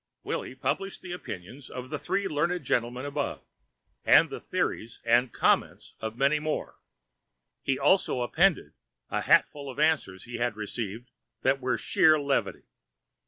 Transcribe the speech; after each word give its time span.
Willy 0.23 0.55
published 0.55 1.03
the 1.03 1.11
opinions 1.11 1.69
of 1.69 1.91
the 1.91 1.99
three 1.99 2.27
learned 2.27 2.63
gentlemen 2.65 3.05
above, 3.05 3.43
and 4.03 4.31
the 4.31 4.41
theories 4.41 4.99
and 5.05 5.31
comments 5.31 5.93
of 5.99 6.17
many 6.17 6.39
more. 6.39 6.79
He 7.61 7.77
also 7.77 8.21
appended 8.23 8.73
a 9.11 9.21
hatful 9.21 9.69
of 9.69 9.77
answers 9.77 10.23
he 10.23 10.37
had 10.37 10.55
received 10.55 11.11
that 11.43 11.61
were 11.61 11.77
sheer 11.77 12.19
levity. 12.19 12.63